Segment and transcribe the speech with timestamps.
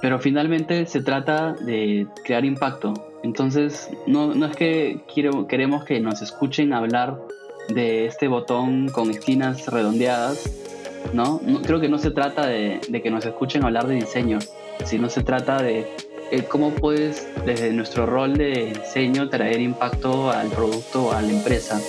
[0.00, 2.94] pero finalmente se trata de crear impacto.
[3.22, 7.18] Entonces, no, no es que quiero, queremos que nos escuchen hablar
[7.68, 10.50] de este botón con esquinas redondeadas,
[11.12, 11.40] ¿no?
[11.62, 14.38] creo que no se trata de, de, que nos escuchen hablar de diseño,
[14.84, 15.86] sino se trata de
[16.30, 21.80] eh, cómo puedes, desde nuestro rol de diseño, traer impacto al producto a la empresa.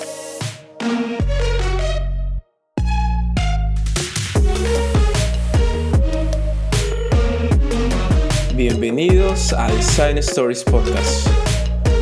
[9.40, 11.28] Bienvenidos a Design Stories Podcast,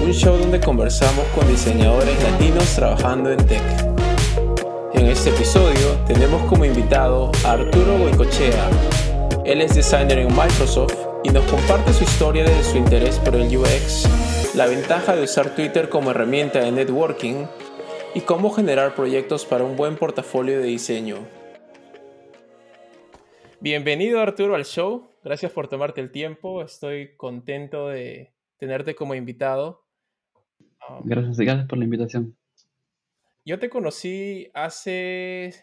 [0.01, 3.61] un show donde conversamos con diseñadores latinos trabajando en tech.
[4.95, 8.67] En este episodio tenemos como invitado a Arturo Goicochea.
[9.45, 13.55] Él es designer en Microsoft y nos comparte su historia de su interés por el
[13.55, 17.45] UX, la ventaja de usar Twitter como herramienta de networking
[18.15, 21.17] y cómo generar proyectos para un buen portafolio de diseño.
[23.59, 25.07] Bienvenido Arturo al show.
[25.27, 26.61] Gracias por tomarte el tiempo.
[26.61, 29.85] Estoy contento de tenerte como invitado.
[30.87, 32.37] Um, gracias, gracias por la invitación.
[33.43, 35.53] Yo te conocí hace,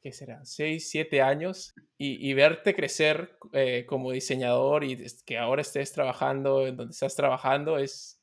[0.00, 0.44] ¿qué será?
[0.44, 6.76] 6, 7 años y, verte crecer eh, como diseñador y que ahora estés trabajando en
[6.76, 8.20] donde estás trabajando es,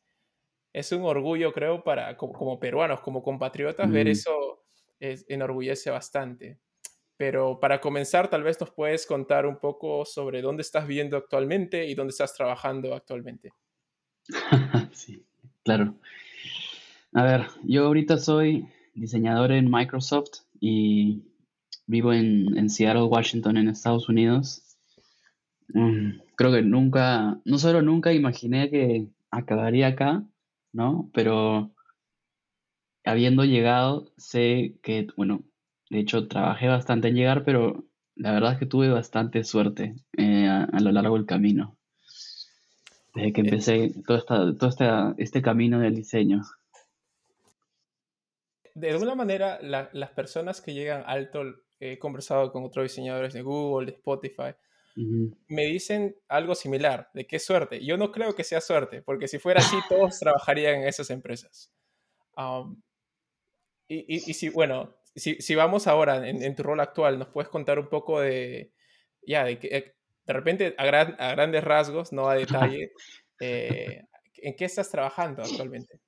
[0.74, 4.66] es un orgullo, creo, para como, peruanos, como compatriotas, ver eso
[5.00, 6.60] enorgullece bastante.
[7.18, 11.88] Pero para comenzar, tal vez nos puedes contar un poco sobre dónde estás viviendo actualmente
[11.88, 13.52] y dónde estás trabajando actualmente.
[14.92, 15.26] sí,
[15.64, 15.96] claro.
[17.14, 21.24] A ver, yo ahorita soy diseñador en Microsoft y
[21.88, 24.78] vivo en, Seattle, Washington, en Estados Unidos.
[25.70, 30.24] Mm, creo que nunca, no solo nunca imaginé que acabaría acá,
[30.74, 31.10] ¿no?
[31.14, 31.72] Pero
[33.04, 35.44] habiendo llegado, sé que, bueno,
[35.90, 37.86] de hecho, trabajé bastante en llegar, pero
[38.16, 41.78] la verdad es que tuve bastante suerte eh, a, lo largo del camino.
[43.14, 46.42] Desde que empecé todo, todo este camino del diseño.
[48.76, 51.42] De alguna manera, las personas que llegan alto,
[51.80, 54.54] he conversado con otros diseñadores de Google, de Spotify,
[55.48, 57.86] me dicen algo similar, de qué suerte.
[57.86, 61.72] Yo no creo que sea suerte, porque si fuera así, todos trabajarían en esas empresas.
[63.88, 67.90] y, y, si, bueno, si, vamos ahora en, tu rol actual, ¿nos puedes contar un
[67.90, 68.72] poco de,
[69.26, 69.96] ya, de que eh,
[70.26, 72.92] de repente a, grandes rasgos, no a detalle,
[73.40, 74.04] eh,
[74.36, 76.00] ¿en qué estás trabajando actualmente?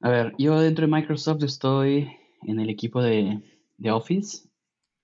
[0.00, 2.08] A ver, yo dentro de Microsoft estoy
[2.42, 3.42] en el equipo de,
[3.90, 4.48] Office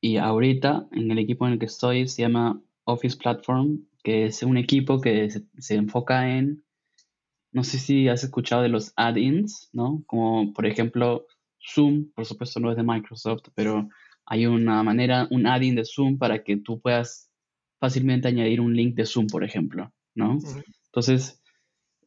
[0.01, 4.43] y ahorita en el equipo en el que estoy se llama Office Platform, que es
[4.43, 6.65] un equipo que se, se enfoca en,
[7.53, 10.03] no sé si has escuchado de los add-ins, ¿no?
[10.07, 11.27] Como por ejemplo
[11.65, 13.89] Zoom, por supuesto no es de Microsoft, pero
[14.27, 17.31] hay una manera, un add-in de Zoom para que tú puedas
[17.81, 20.39] fácilmente añadir un link de Zoom, por ejemplo, ¿no?
[20.87, 21.43] Entonces,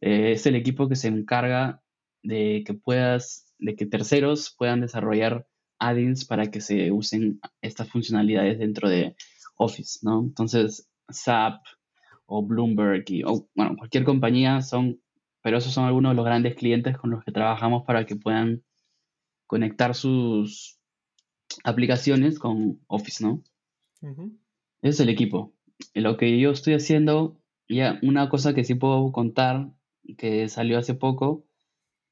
[0.02, 1.82] eh, es el equipo que se encarga
[2.24, 5.48] de que puedas, de que terceros puedan desarrollar
[5.80, 9.16] add-ins para que se usen estas funcionalidades dentro de
[9.58, 10.22] Office, ¿no?
[10.22, 11.62] Entonces, SAP
[12.26, 15.00] o Bloomberg y, o, bueno, cualquier compañía son,
[15.42, 18.64] pero esos son algunos de los grandes clientes con los que trabajamos para que puedan
[19.48, 20.80] conectar sus
[21.64, 23.44] aplicaciones con Office, ¿no?
[24.02, 25.54] Ese es el equipo.
[25.94, 29.72] Lo que yo estoy haciendo, ya una cosa que sí puedo contar,
[30.18, 31.46] que salió hace poco,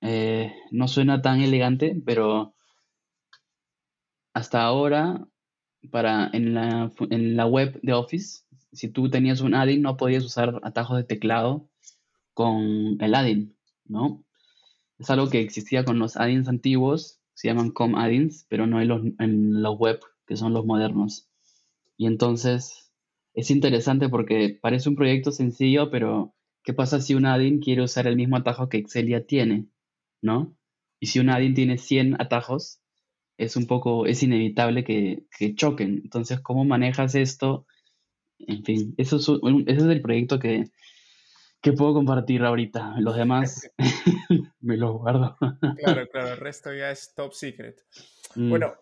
[0.01, 2.55] eh, no suena tan elegante, pero
[4.33, 5.27] hasta ahora,
[5.91, 10.25] para en la, en la web de Office, si tú tenías un add-in, no podías
[10.25, 11.69] usar atajos de teclado
[12.33, 13.55] con el add-in,
[13.85, 14.23] ¿no?
[14.97, 18.87] Es algo que existía con los add-ins antiguos se llaman com add-ins, pero no en
[18.87, 21.29] los, en los web, que son los modernos.
[21.97, 22.91] Y entonces
[23.33, 28.07] es interesante porque parece un proyecto sencillo, pero ¿qué pasa si un add-in quiere usar
[28.07, 29.67] el mismo atajo que Excel ya tiene?
[30.21, 30.55] ¿No?
[30.99, 32.79] Y si un add-in tiene 100 atajos,
[33.37, 36.01] es un poco, es inevitable que, que choquen.
[36.03, 37.65] Entonces, ¿cómo manejas esto?
[38.39, 39.29] En fin, eso es,
[39.67, 40.69] ese es el proyecto que,
[41.63, 42.95] que puedo compartir ahorita.
[42.99, 43.71] Los demás
[44.59, 45.37] me los guardo.
[45.77, 47.81] claro, claro, el resto ya es top secret.
[48.35, 48.49] Mm.
[48.49, 48.75] Bueno,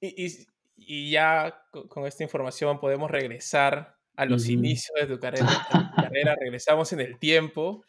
[0.00, 0.46] y,
[0.76, 5.48] y, ya con, esta información podemos regresar a los inicios de tu carrera,
[5.96, 7.84] carrera, regresamos en el tiempo.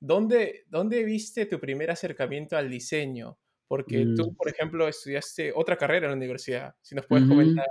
[0.00, 3.36] ¿Dónde, ¿Dónde viste tu primer acercamiento al diseño?
[3.66, 4.36] Porque tú, mm.
[4.36, 6.74] por ejemplo, estudiaste otra carrera en la universidad.
[6.80, 7.66] Si nos puedes comentar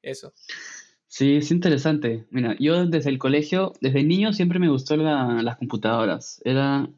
[0.00, 0.32] eso.
[1.08, 2.26] Sí, es interesante.
[2.30, 6.40] Mira, yo desde el colegio, desde niño siempre me gustó las computadoras.
[6.44, 6.88] Era,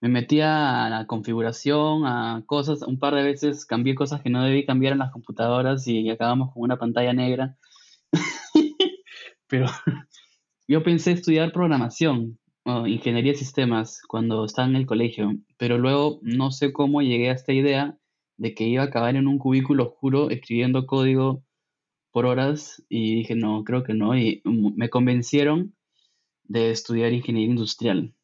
[0.00, 4.42] me metía a la configuración, a cosas, un par de veces cambié cosas que no
[4.42, 7.56] debí cambiar en las computadoras y acabamos con una pantalla negra.
[9.48, 9.66] pero
[10.68, 16.18] yo pensé estudiar programación o ingeniería de sistemas cuando estaba en el colegio, pero luego
[16.22, 17.98] no sé cómo llegué a esta idea
[18.38, 21.42] de que iba a acabar en un cubículo oscuro escribiendo código
[22.10, 25.74] por horas y dije, no, creo que no, y me convencieron
[26.44, 28.14] de estudiar ingeniería industrial,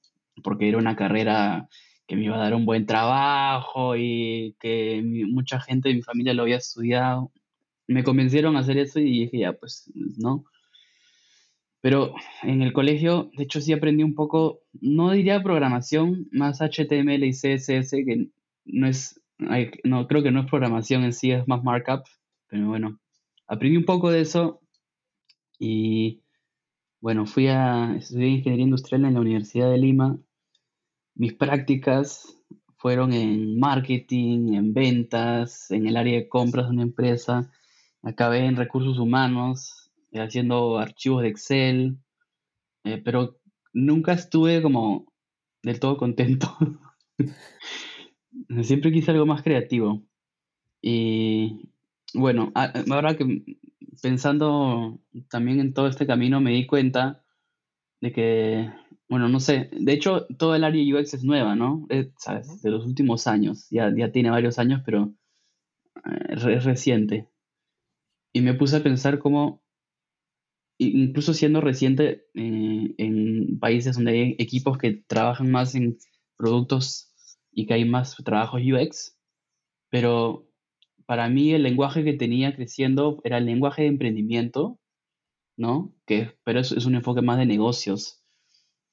[0.43, 1.69] porque era una carrera
[2.07, 6.35] que me iba a dar un buen trabajo y que mucha gente de mi familia
[6.35, 7.33] lo había estudiado.
[7.87, 10.45] Me convencieron a hacer eso y dije, ya, pues no.
[11.81, 17.25] Pero en el colegio, de hecho, sí aprendí un poco, no diría programación, más HTML
[17.25, 18.29] y CSS, que
[18.65, 19.21] no es,
[19.85, 22.05] no, creo que no es programación en sí, es más markup,
[22.49, 22.99] pero bueno,
[23.55, 24.61] aprendí un poco de eso
[25.59, 26.23] y
[27.01, 30.19] bueno, fui a estudiar ingeniería industrial en la Universidad de Lima
[31.15, 32.37] mis prácticas
[32.77, 37.51] fueron en marketing, en ventas, en el área de compras de una empresa.
[38.03, 41.99] Acabé en recursos humanos, eh, haciendo archivos de Excel,
[42.85, 43.39] eh, pero
[43.73, 45.07] nunca estuve como
[45.63, 46.57] del todo contento.
[48.63, 50.03] Siempre quise algo más creativo.
[50.83, 51.71] Y
[52.15, 53.45] bueno, ahora que
[54.03, 55.01] pensando
[55.31, 57.23] también en todo este camino me di cuenta
[58.01, 58.71] de que
[59.09, 59.71] bueno, no sé.
[59.73, 61.87] De hecho, todo el área UX es nueva, ¿no?
[61.89, 62.63] Es, ¿sabes?
[62.63, 63.69] De los últimos años.
[63.71, 65.15] Ya, ya tiene varios años, pero
[66.05, 67.29] eh, es reciente.
[68.33, 69.63] Y me puse a pensar cómo,
[70.79, 75.99] incluso siendo reciente eh, en países donde hay equipos que trabajan más en
[76.37, 77.15] productos
[77.53, 79.17] y que hay más trabajos UX,
[79.91, 80.49] pero
[81.07, 84.79] para mí el lenguaje que tenía creciendo era el lenguaje de emprendimiento,
[85.57, 85.93] ¿no?
[86.07, 88.23] Que, pero es, es un enfoque más de negocios.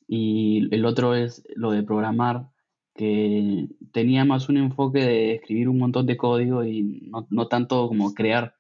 [0.08, 2.50] Y el otro es lo de programar,
[2.96, 7.88] que tenía más un enfoque de escribir un montón de código y no, no tanto
[7.88, 8.56] como crear,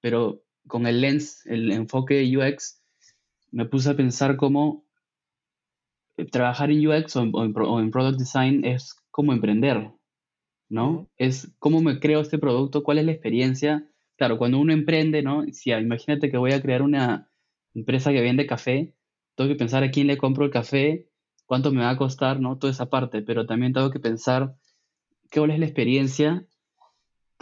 [0.00, 2.80] pero con el lens, el enfoque de UX,
[3.50, 4.86] me puse a pensar cómo
[6.16, 9.90] eh, trabajar en UX o en, Product Design es como emprender,
[10.72, 11.08] ¿no?
[11.16, 13.88] Es cómo me creo este producto, cuál es la experiencia.
[14.16, 15.44] Claro, cuando uno emprende, ¿no?
[15.52, 17.30] Si imagínate que voy a crear una
[17.74, 18.94] empresa que vende café,
[19.36, 21.08] tengo que pensar a quién le compro el café,
[21.46, 22.58] cuánto me va a costar, ¿no?
[22.58, 24.56] Toda esa parte, pero también tengo que pensar
[25.30, 26.46] qué es la experiencia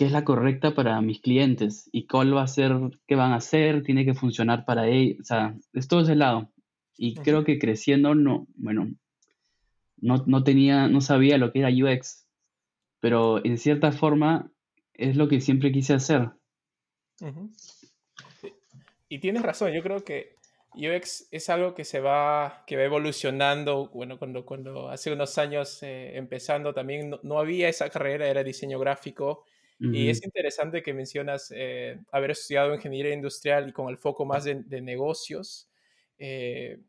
[0.00, 2.72] qué es la correcta para mis clientes y cuál va a ser,
[3.06, 6.50] qué van a hacer, tiene que funcionar para ellos, o sea, es todo ese lado.
[6.96, 8.88] Y creo que creciendo, no, bueno,
[9.98, 12.26] no, no, tenía, no sabía lo que era UX,
[13.00, 14.52] pero en cierta forma
[14.94, 16.30] es lo que siempre quise hacer.
[19.08, 20.36] Y tienes razón, yo creo que
[20.74, 23.88] UX es algo que se va, que va evolucionando.
[23.88, 28.78] Bueno, cuando, cuando hace unos años eh, empezando también no, había esa carrera, era diseño
[28.78, 29.44] gráfico.
[29.82, 34.44] Y es interesante que mencionas eh, haber estudiado ingeniería industrial y con el foco más
[34.44, 35.70] de, negocios,
[36.18, 36.80] eh,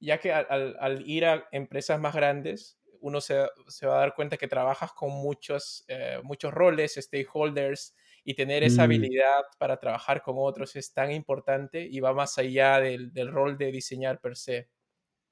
[0.00, 4.14] ya que al, al, ir a empresas más grandes, uno se, se, va a dar
[4.14, 5.86] cuenta que trabajas con muchos,
[6.22, 7.94] muchos roles, stakeholders,
[8.26, 8.84] y tener esa mm.
[8.84, 13.56] habilidad para trabajar con otros es tan importante y va más allá del, del rol
[13.56, 14.68] de diseñar per se.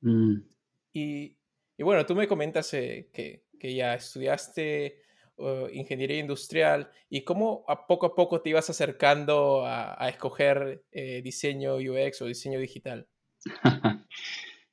[0.01, 0.37] Mm.
[0.93, 1.37] Y,
[1.77, 5.03] y, bueno, tú me comentas eh, que, que, ya estudiaste
[5.39, 10.85] uh, ingeniería industrial y cómo a poco a poco te ibas acercando a, a escoger
[10.93, 13.09] eh, diseño UX o diseño digital.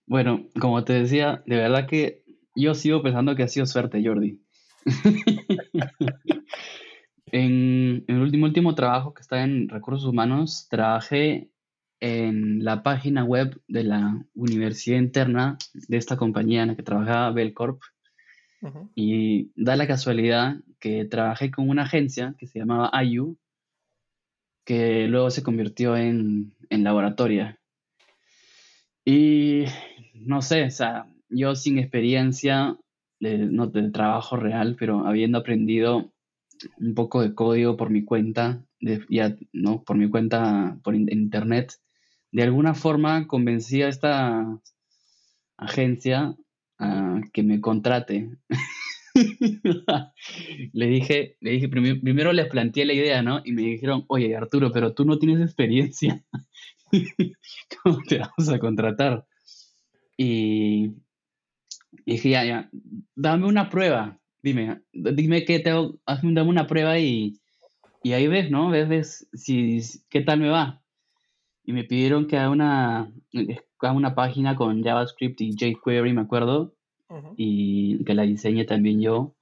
[0.05, 2.23] bueno, como te decía, de verdad que
[2.55, 4.41] yo sigo pensando que ha sido suerte, Jordi.
[7.33, 11.49] En, el último, último trabajo que está en recursos humanos, trabajé
[12.01, 17.31] en la página web de la universidad interna de esta compañía en la que trabajaba
[17.31, 17.81] Belcorp.
[18.93, 23.37] Y da la casualidad que trabajé con una agencia que se llamaba IU,
[24.65, 27.59] que luego se convirtió en, en laboratoria.
[29.03, 29.65] Y
[30.13, 32.77] no sé, o sea, yo sin experiencia
[33.21, 36.11] no de trabajo real, pero habiendo aprendido
[36.79, 39.83] un poco de código por mi cuenta, de, ya, ¿no?
[39.83, 41.73] Por mi cuenta por internet.
[42.31, 44.59] De alguna forma convencí a esta
[45.57, 46.35] agencia
[46.79, 48.29] a que me contrate.
[50.73, 53.41] le dije, le dije primero, les planteé la idea, ¿no?
[53.43, 56.23] Y me dijeron, oye, Arturo, pero tú no tienes experiencia.
[57.83, 59.25] ¿Cómo te vamos a contratar?
[60.17, 60.91] Y,
[62.05, 62.69] y dije, ya, ya,
[63.15, 64.19] dame una prueba.
[64.43, 67.39] Dime, dime qué tengo, hazme dame una prueba y,
[68.03, 68.69] y ahí ves, ¿no?
[68.69, 70.81] Ves, ves si, qué tal me va.
[71.63, 73.13] Y me pidieron que haga una,
[73.79, 76.75] haga una página con JavaScript y jQuery, me acuerdo,
[77.37, 79.35] y que la diseñe también yo.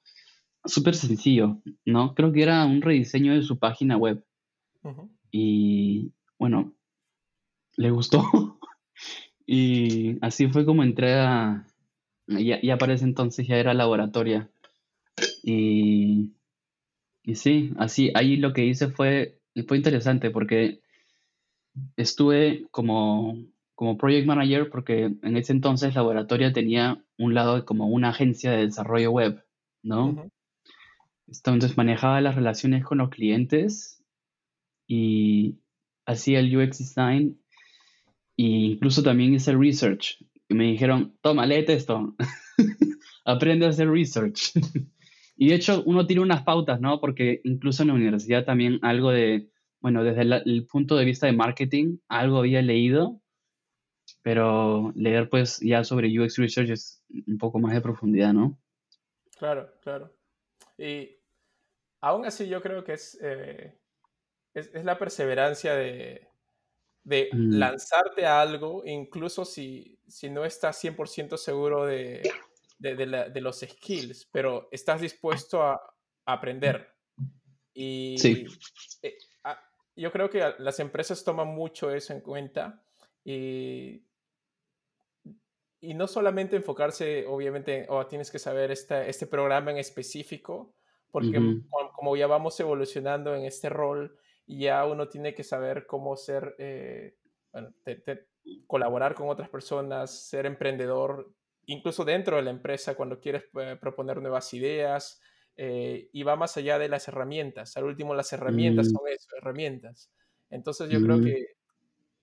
[0.65, 2.13] Súper sencillo, ¿no?
[2.13, 4.23] Creo que era un rediseño de su página web.
[5.31, 6.73] Y bueno,
[7.77, 8.23] le gustó.
[9.51, 11.65] Y así fue como entré a...
[12.29, 14.49] Ya, ya para ese entonces ya era laboratoria.
[15.43, 16.33] Y,
[17.23, 20.81] y sí, así, ahí lo que hice fue, fue interesante porque
[21.97, 23.37] estuve como,
[23.75, 28.65] como project manager porque en ese entonces laboratoria tenía un lado como una agencia de
[28.65, 29.43] desarrollo web,
[29.83, 30.29] ¿no?
[31.27, 34.03] Entonces manejaba las relaciones con los clientes
[34.87, 35.59] y
[36.05, 37.39] hacía el UX design
[38.37, 40.17] e incluso también hice el research.
[40.49, 42.15] Y me dijeron, toma, léete esto,
[43.25, 44.51] aprende a hacer research.
[45.37, 46.99] y de hecho uno tiene unas pautas, ¿no?
[46.99, 51.33] Porque incluso en la universidad también algo de, bueno, desde el, punto de vista de
[51.33, 53.21] marketing, algo había leído,
[54.23, 58.57] pero leer pues ya sobre UX research es un poco más de profundidad, ¿no?
[59.37, 60.11] Claro, claro.
[60.79, 61.15] Y
[62.01, 63.77] aún así yo creo que es, eh,
[64.55, 66.27] es, la perseverancia de,
[67.03, 67.51] de mm.
[67.53, 72.29] lanzarte a algo, incluso si, si no estás 100% seguro de,
[72.79, 75.81] de, los skills, pero estás dispuesto a,
[76.25, 76.87] aprender.
[77.73, 78.45] Y sí.
[79.01, 79.17] Eh,
[79.95, 82.83] yo creo que las empresas toman mucho eso en cuenta
[83.23, 84.05] y,
[85.81, 90.75] y no solamente enfocarse, obviamente, o tienes que saber este, este programa en específico,
[91.11, 91.41] porque
[91.93, 97.17] como, ya vamos evolucionando en este rol, ya uno tiene que saber cómo ser, eh,
[97.51, 97.73] bueno,
[98.67, 101.33] colaborar con otras personas, ser emprendedor,
[101.65, 105.21] incluso dentro de la empresa cuando quieres eh, proponer nuevas ideas,
[105.61, 107.75] eh, y va más allá de las herramientas.
[107.75, 108.91] Al último, las herramientas mm.
[108.91, 110.09] son eso, herramientas.
[110.49, 111.23] Entonces yo creo mm.
[111.25, 111.47] que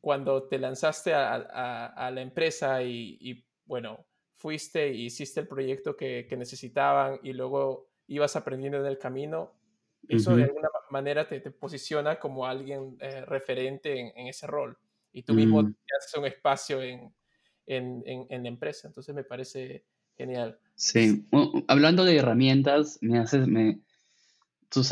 [0.01, 4.07] cuando te lanzaste a, la empresa y, bueno,
[4.37, 9.53] fuiste y hiciste el proyecto que, necesitaban y luego ibas aprendiendo en el camino,
[10.09, 14.79] eso de alguna manera te, posiciona como alguien eh, referente en, ese rol.
[15.17, 15.73] Y tú mismo mm.
[15.73, 17.11] te haces un espacio en,
[17.67, 18.87] en, la empresa.
[18.87, 20.59] Entonces me parece genial.
[20.75, 21.27] Sí,
[21.69, 23.81] hablando de herramientas, me haces, me,
[24.69, 24.83] tú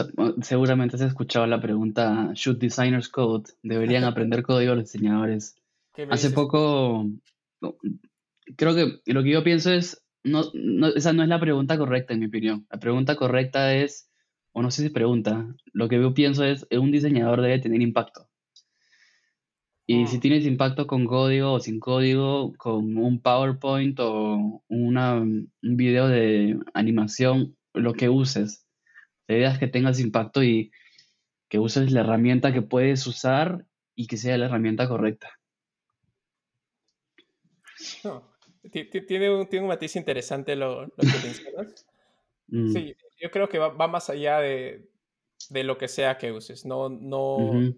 [0.41, 3.51] seguramente has escuchado la pregunta, ¿should designers code?
[3.63, 5.57] ¿Deberían aprender código los diseñadores?
[6.09, 7.07] Hace poco,
[8.57, 10.43] creo que lo que yo pienso es, no,
[10.97, 12.67] esa no es la pregunta correcta en mi opinión.
[12.71, 14.11] La pregunta correcta es,
[14.53, 18.31] o no sé si pregunta, lo que yo pienso es, un diseñador debe tener impacto.
[19.87, 20.21] Y si mm.
[20.21, 26.59] tienes impacto con código o sin código, con un PowerPoint o una, un video de
[26.73, 28.67] animación, lo que uses,
[29.27, 30.71] la idea es que tengas impacto y
[31.49, 35.39] que uses la herramienta que puedes usar y que sea la herramienta correcta.
[38.71, 41.87] tiene, un, tiene un matiz interesante lo, que mencionas.
[42.49, 42.73] Mm.
[42.73, 44.89] Sí, yo creo que va, más allá de,
[45.51, 46.65] lo que sea que uses.
[46.65, 47.75] No, no,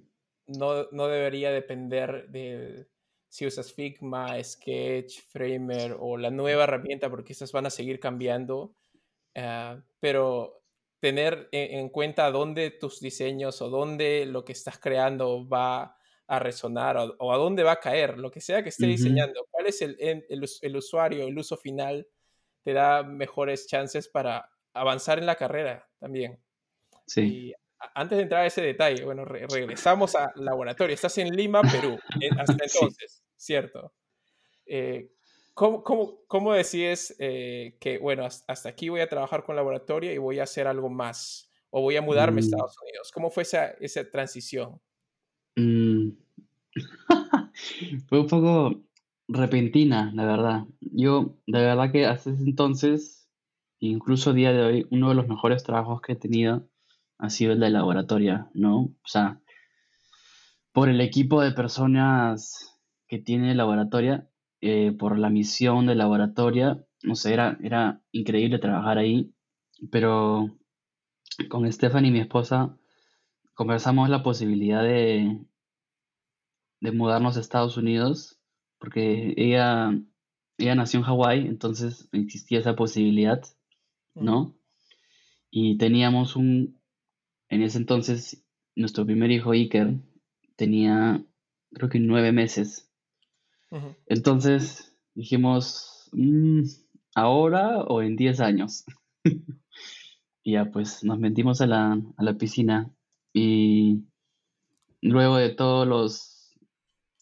[0.46, 2.86] no, no debería depender de
[3.28, 8.74] si usas Figma, Sketch, Framer o la nueva herramienta, porque estas van a seguir cambiando.
[9.34, 10.62] Ah, pero
[11.00, 16.96] tener en cuenta dónde tus diseños o dónde lo que estás creando va a resonar
[16.96, 19.96] o, a dónde va a caer, lo que sea que esté diseñando, cuál es el,
[20.00, 22.08] el, usuario, el uso final,
[22.64, 26.42] te da mejores chances para avanzar en la carrera también.
[27.06, 27.54] Sí
[27.94, 30.94] antes de entrar a ese detalle, bueno, regresamos al laboratorio.
[30.94, 33.92] Estás en Lima, Perú, eh, hasta entonces, ¿cierto?
[34.66, 35.12] Eh,
[35.54, 40.18] ¿cómo, cómo, cómo, decides eh, que, bueno, hasta aquí voy a trabajar con laboratorio y
[40.18, 41.50] voy a hacer algo más?
[41.70, 42.44] ¿O voy a mudarme a mm.
[42.44, 43.10] Estados Unidos?
[43.12, 44.80] ¿Cómo fue esa, esa transición?
[45.56, 46.10] Mm.
[48.08, 48.82] fue un poco
[49.28, 50.64] repentina, la verdad.
[50.80, 53.28] Yo, de verdad que hasta ese entonces,
[53.80, 56.68] incluso a día de hoy, uno de los mejores trabajos que he tenido
[57.18, 58.78] ha sido el de laboratoria, ¿no?
[58.78, 59.40] O sea,
[60.72, 64.28] por el equipo de personas que tiene laboratoria,
[64.60, 69.32] eh, por la misión de laboratoria, no sé, era, era increíble trabajar ahí,
[69.90, 70.58] pero
[71.48, 72.76] con Stephanie, mi esposa,
[73.54, 75.40] conversamos la posibilidad de,
[76.80, 78.38] de mudarnos a Estados Unidos,
[78.78, 79.92] porque ella,
[80.58, 83.42] ella nació en Hawái, entonces existía esa posibilidad,
[84.14, 84.56] ¿no?
[85.50, 86.80] Y teníamos un,
[87.48, 89.94] en ese entonces, nuestro primer hijo, Iker,
[90.56, 91.24] tenía
[91.72, 92.90] creo que nueve meses.
[94.06, 96.62] Entonces dijimos, mm,
[97.14, 98.84] ¿ahora o en diez años?
[100.42, 102.90] y ya pues nos metimos a la, a la piscina
[103.34, 104.04] y
[105.02, 106.54] luego de todos los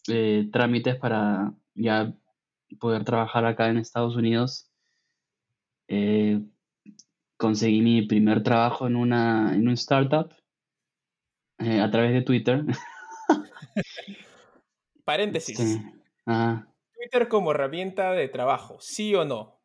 [0.07, 2.13] eh, trámites para ya
[2.79, 4.69] poder trabajar acá en Estados Unidos,
[5.87, 6.41] eh,
[7.37, 10.33] conseguí mi primer trabajo en una en un startup
[11.59, 12.65] eh, a través de Twitter.
[15.05, 15.79] Paréntesis.
[16.25, 19.59] Twitter como herramienta de trabajo, ¿sí o no?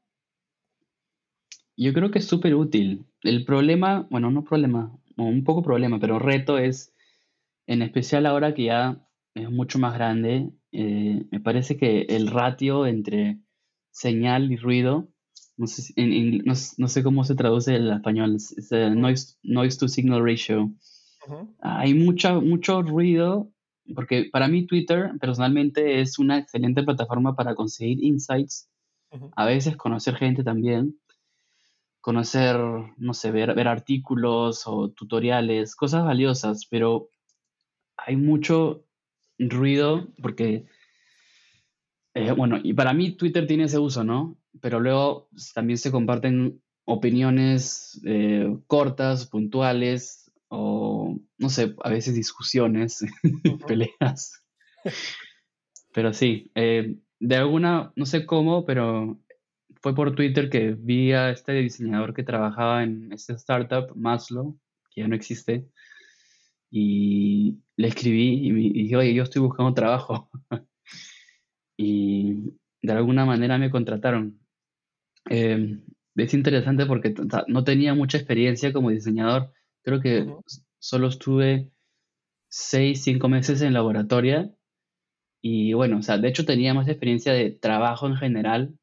[1.77, 3.07] Yo creo que es súper útil.
[3.23, 6.95] El problema, bueno, no problema, un poco problema, pero reto es,
[7.67, 12.87] en especial ahora que ya es mucho más grande, eh, me parece que el ratio
[12.87, 13.39] entre
[13.91, 15.09] señal y ruido,
[15.61, 15.93] no sé,
[16.79, 20.73] no, sé cómo se traduce en español, es, noise, noise to signal ratio.
[21.61, 23.53] Hay mucha, mucho ruido,
[23.95, 28.71] porque para mí Twitter personalmente es una excelente plataforma para conseguir insights,
[29.37, 30.99] a veces conocer gente también,
[32.01, 32.57] conocer,
[32.97, 37.11] no sé, ver, ver artículos o tutoriales, cosas valiosas, pero
[37.99, 38.87] hay mucho
[39.39, 40.65] ruido porque,
[42.15, 44.40] eh, bueno, y para mí Twitter tiene ese uso, ¿no?
[44.61, 53.05] Pero luego también se comparten opiniones eh, cortas, puntuales, o no sé, a veces discusiones,
[53.67, 54.45] peleas.
[55.93, 59.21] Pero sí, eh, de alguna, no sé cómo, pero
[59.81, 64.59] fue por Twitter que vi a este diseñador que trabajaba en esta startup, Maslow,
[64.91, 65.69] que ya no existe,
[66.71, 70.31] y le escribí y, me, dije, oye, yo estoy buscando trabajo.
[71.77, 72.53] y
[72.83, 74.40] de alguna manera me contrataron.
[75.31, 75.85] Em,
[76.17, 77.15] es interesante porque
[77.47, 79.53] no tenía mucha experiencia como diseñador.
[79.83, 80.27] Creo que
[80.79, 81.71] solo estuve
[82.49, 84.53] seis, cinco meses en laboratoria.
[85.41, 88.79] Y bueno, o sea, de hecho tenía más experiencia de trabajo en general,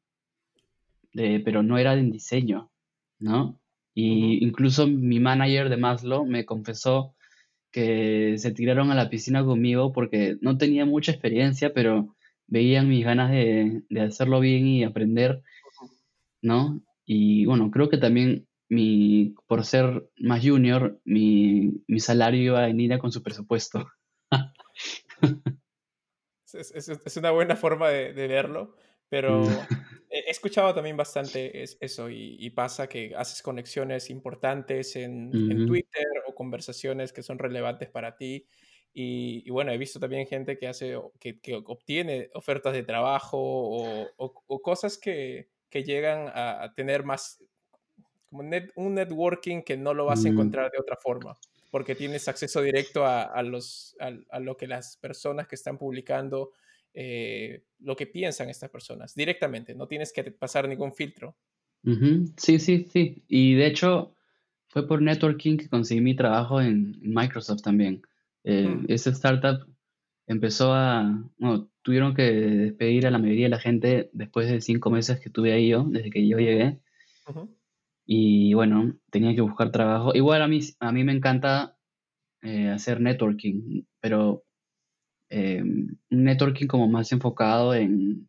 [1.12, 2.70] pero no era en diseño,
[3.18, 3.60] ¿no?
[3.94, 7.14] Y incluso mi manager de Maslow me confesó
[7.70, 12.16] que se tiraron a la piscina conmigo porque no tenía mucha experiencia, pero
[12.48, 15.42] veían mis ganas de, hacerlo bien y aprender,
[16.42, 16.80] ¿no?
[17.04, 22.98] Y bueno, creo que también mi, por ser más junior, mi, salario iba a venir
[22.98, 23.90] con su presupuesto.
[26.52, 28.74] es, una buena forma de, verlo,
[29.08, 29.42] pero
[30.10, 36.06] he escuchado también bastante eso y, pasa que haces conexiones importantes en, en Twitter
[36.38, 38.46] conversaciones que son relevantes para ti.
[38.94, 44.08] Y, bueno, he visto también gente que hace, que, que obtiene ofertas de trabajo o,
[44.16, 47.42] o, cosas que, que, llegan a, tener más,
[48.28, 48.42] como
[48.76, 51.36] un networking que no lo vas a encontrar de otra forma,
[51.70, 56.52] porque tienes acceso directo a, a los, a, lo que las personas que están publicando,
[56.94, 61.36] eh, lo que piensan estas personas, directamente, no tienes que pasar ningún filtro.
[62.36, 63.22] Sí, sí, sí.
[63.28, 64.14] Y de hecho,
[64.68, 68.02] fue por networking que conseguí mi trabajo en, Microsoft también.
[68.44, 68.86] Eh, mm.
[68.88, 69.66] Esa startup
[70.28, 74.90] empezó a, bueno, tuvieron que despedir a la mayoría de la gente después de cinco
[74.90, 76.78] meses que estuve ahí yo, desde que yo llegué.
[78.06, 80.14] Y bueno, tenía que buscar trabajo.
[80.14, 81.76] Igual a mí, a mí me encanta
[82.42, 84.44] eh, hacer networking, pero
[85.30, 88.28] eh, un networking como más enfocado en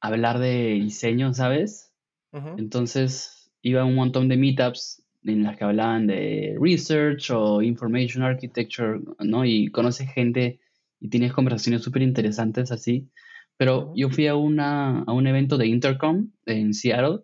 [0.00, 1.92] hablar de diseño, ¿sabes?
[2.32, 8.22] Entonces, iba a un montón de meetups en las que hablaban de research o information
[8.22, 9.44] architecture, ¿no?
[9.44, 10.60] Y conoces gente
[11.00, 13.08] y tienes conversaciones súper interesantes así.
[13.56, 17.20] Pero yo fui a, una, a un evento de Intercom en Seattle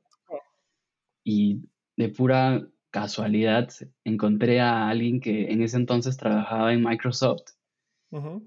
[1.23, 1.61] y
[1.97, 3.69] de pura casualidad
[4.05, 7.53] encontré a alguien que en ese entonces trabajaba en Microsoft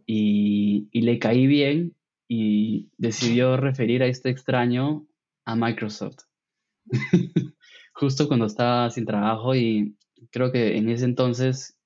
[0.05, 1.95] y, y le caí bien
[2.29, 5.05] y decidió referir a este extraño
[5.45, 6.23] a Microsoft.
[7.99, 9.97] justo cuando estaba sin trabajo y
[10.31, 11.77] creo que en ese entonces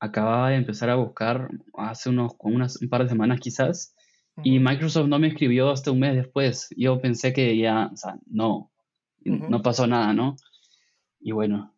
[0.00, 3.94] acababa de empezar a buscar hace unos unas, un par de semanas quizás
[4.44, 6.68] y Microsoft no me escribió hasta un mes después.
[6.76, 8.70] Yo pensé que ya, o sea, no,
[9.24, 10.36] no pasó nada, ¿no?
[11.20, 11.74] Y bueno,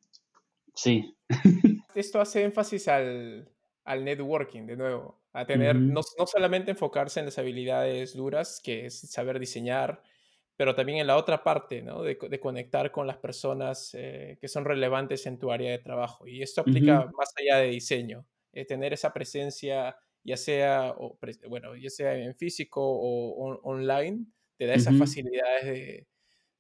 [0.75, 1.16] sí.
[1.94, 3.49] Esto hace énfasis al,
[3.85, 8.87] al networking, de nuevo, a tener, no, no solamente enfocarse en las habilidades duras, que
[8.87, 10.03] es saber diseñar,
[10.61, 12.03] pero también en la otra parte, ¿no?
[12.03, 16.27] De, conectar con las personas eh, que son relevantes en tu área de trabajo.
[16.27, 21.18] Y esto aplica más allá de diseño, eh, tener esa presencia, ya sea, o,
[21.49, 24.27] bueno, ya sea en físico o online,
[24.59, 26.07] te da esas facilidades de,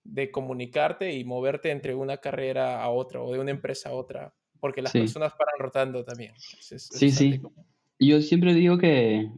[0.02, 4.34] de, comunicarte y moverte entre una carrera a otra o de una empresa a otra,
[4.60, 6.32] porque las personas paran rotando también.
[6.38, 7.42] sí, sí.
[7.98, 9.30] Yo siempre digo que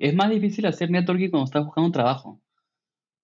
[0.00, 2.42] es más difícil hacer networking cuando estás buscando un trabajo.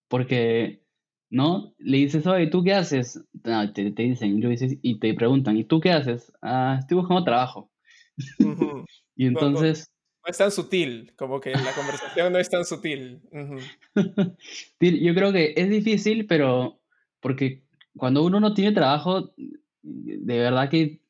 [0.08, 0.82] Porque,
[1.30, 1.74] ¿no?
[1.78, 3.22] Le dices, oye, ¿tú qué haces?
[3.42, 4.40] te, te, dicen,
[4.82, 6.32] y te preguntan, ¿y tú qué haces?
[6.42, 7.70] Ah, estoy buscando trabajo.
[9.16, 9.90] y entonces...
[10.24, 13.20] No, es tan sutil, como que la conversación no es tan sutil.
[14.80, 16.80] Yo creo que es difícil, pero
[17.20, 17.64] porque
[17.96, 19.34] cuando uno no tiene trabajo,
[19.82, 21.00] de verdad que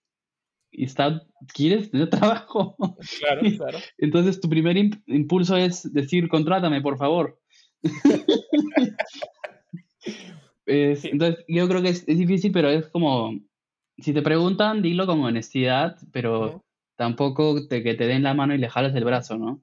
[0.72, 2.76] está, ¿quieres tener trabajo?
[3.18, 3.78] Claro, claro.
[3.98, 4.76] Entonces tu primer
[5.06, 7.40] impulso es decir, contrátame, por favor.
[10.66, 13.38] Entonces yo creo que es, difícil, pero es como,
[13.98, 16.64] si te preguntan, dilo con honestidad, pero
[16.96, 19.62] tampoco te, que te den la mano y le jalas el brazo, ¿no?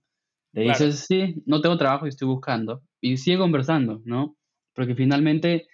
[0.54, 2.82] Le dices, sí, no tengo trabajo y estoy buscando.
[3.00, 4.36] Y sigue conversando, ¿no?
[4.74, 5.68] Porque finalmente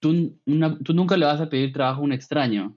[0.00, 0.36] tú,
[0.84, 2.76] tú nunca le vas a pedir trabajo a un extraño.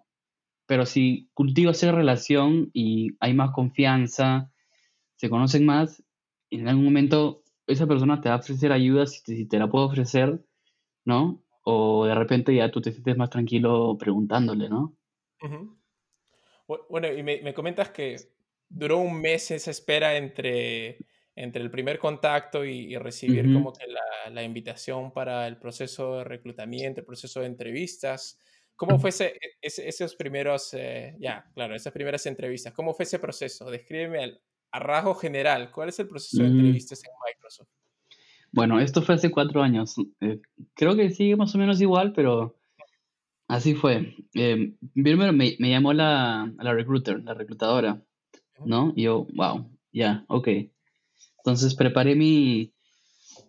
[0.67, 4.51] Pero si cultivas esa relación y hay más confianza,
[5.17, 6.03] se conocen más,
[6.51, 9.69] en algún momento esa persona te va a ofrecer ayuda si te, si te la
[9.69, 10.43] puede ofrecer,
[11.05, 11.43] ¿no?
[11.63, 14.97] O de repente ya tú te sientes más tranquilo preguntándole, ¿no?
[16.89, 18.15] Bueno, y me, me, comentas que
[18.69, 20.97] duró un mes esa espera entre
[21.35, 26.23] entre el primer contacto y, recibir como que la, la, invitación para el proceso de
[26.25, 28.39] reclutamiento, el proceso de entrevistas.
[28.75, 32.73] ¿Cómo fue ese, esos primeros, eh, ya, claro, esas primeras entrevistas?
[32.73, 33.69] ¿Cómo fue ese proceso?
[33.69, 34.39] Descríbeme
[34.73, 36.51] a rasgo general, ¿cuál es el proceso de mm.
[36.51, 37.69] entrevistas en Microsoft?
[38.51, 39.95] Bueno, esto fue hace cuatro años.
[40.19, 40.41] Eh,
[40.73, 42.55] creo que sigue más o menos igual, pero
[43.47, 44.15] así fue.
[44.33, 48.03] Eh, primero me, me, llamó la, la recruiter, la reclutadora,
[48.65, 48.93] ¿no?
[48.95, 50.47] Y yo, wow, ya, ok.
[51.37, 52.73] Entonces preparé mi,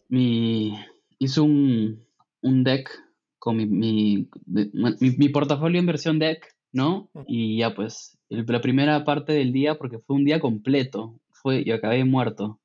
[0.08, 0.78] mi
[1.18, 2.06] hice un,
[2.42, 2.90] un deck
[3.38, 7.08] con mi, mi, mi, portafolio en versión deck, ¿no?
[7.26, 11.70] Y ya pues, la primera parte del día, porque fue un día completo, fue, y
[11.70, 12.60] acabé muerto.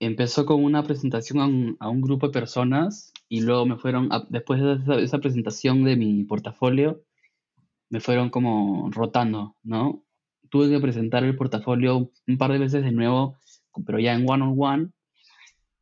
[0.00, 4.08] Empezó con una presentación a un, a un grupo de personas y luego me fueron,
[4.30, 7.02] después de esa, esa presentación de mi portafolio,
[7.90, 10.02] me fueron como rotando, ¿no?
[10.48, 13.36] Tuve que presentar el portafolio un par de veces de nuevo
[13.86, 14.88] pero ya en one on one.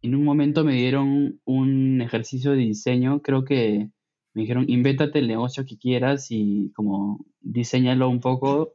[0.02, 3.90] En un momento me dieron un ejercicio de diseño, creo que
[4.34, 8.74] me dijeron, invéntate el negocio que quieras y como diseñalo un poco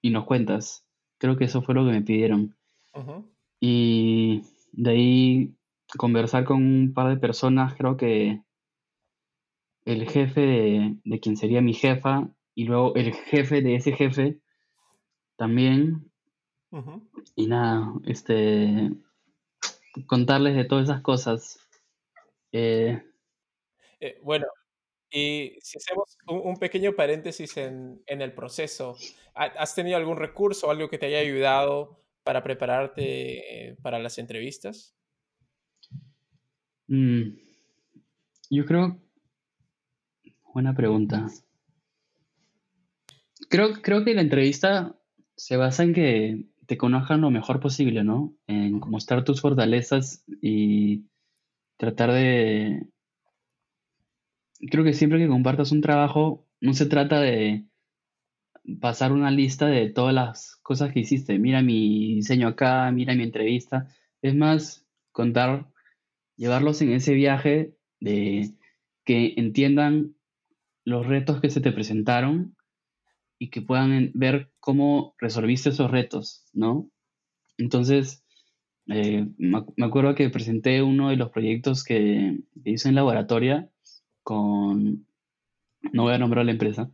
[0.00, 0.86] y nos cuentas.
[1.18, 2.56] Creo que eso fue lo que me pidieron.
[3.60, 5.54] Y de ahí
[5.96, 8.42] conversar con un par de personas, creo que
[9.84, 14.40] el jefe de, de, quien sería mi jefa y luego el jefe de ese jefe
[15.36, 16.10] también
[17.34, 18.90] y nada, este,
[20.06, 21.58] contarles de todas esas cosas.
[22.52, 23.02] Eh,
[24.00, 24.46] eh, bueno,
[25.10, 28.96] y si hacemos un, pequeño paréntesis en, el proceso,
[29.34, 34.94] ¿has tenido algún recurso o algo que te haya ayudado para prepararte para las entrevistas?
[36.86, 37.36] Mm,
[38.50, 39.00] yo creo,
[40.52, 41.26] buena pregunta.
[43.48, 44.96] Creo, creo que la entrevista
[45.36, 48.36] se basa en que te conozcan lo mejor posible, ¿no?
[48.46, 51.06] En mostrar tus fortalezas y
[51.76, 52.86] tratar de...
[54.60, 57.66] Creo que siempre que compartas un trabajo, no se trata de
[58.80, 61.38] pasar una lista de todas las cosas que hiciste.
[61.38, 63.88] Mira mi diseño acá, mira mi entrevista.
[64.22, 65.66] Es más, contar,
[66.36, 68.54] llevarlos en ese viaje de
[69.04, 70.14] que entiendan
[70.84, 72.56] los retos que se te presentaron
[73.38, 76.90] y que puedan ver cómo resolviste esos retos, ¿no?
[77.58, 78.24] Entonces,
[78.88, 83.70] eh, me, acuerdo que presenté uno de los proyectos que, hice en laboratoria
[84.30, 85.06] con,
[85.92, 86.88] no voy a nombrar la empresa,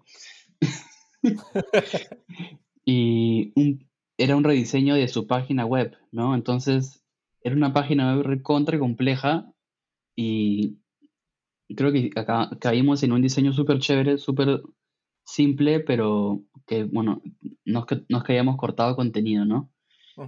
[2.86, 3.52] y
[4.16, 6.34] era un rediseño de su página web, ¿no?
[6.34, 7.04] Entonces,
[7.42, 9.52] era una página web contra compleja
[10.16, 10.78] y
[11.76, 12.10] creo que
[12.58, 14.62] caímos en un diseño súper chévere, súper
[15.26, 17.20] simple, pero que, bueno,
[17.66, 19.70] nos, nos que hayamos cortado contenido, ¿no?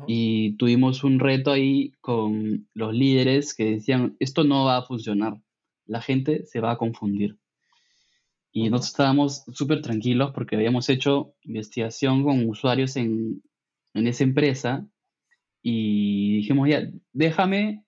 [0.06, 5.40] Y tuvimos un reto ahí con los líderes que decían, esto no va a funcionar,
[5.88, 7.36] la gente se va a confundir.
[8.52, 13.42] Y nosotros estábamos súper tranquilos porque habíamos hecho investigación con usuarios en,
[13.94, 14.86] en esa empresa
[15.62, 17.84] y dijimos, ya, déjame